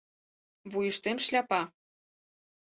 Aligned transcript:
Вуйыштем— 0.71 1.17
шляпа. 1.25 1.61